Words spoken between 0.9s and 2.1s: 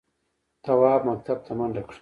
مکتب ته منډه کړه.